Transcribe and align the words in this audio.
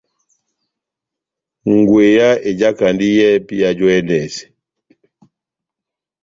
Ngweya 1.75 2.29
ejakandi 2.49 3.07
yɛhɛpi 3.17 3.53
yajú 3.61 3.85
e 3.89 3.93
yɛnɛsɛ. 3.97 4.45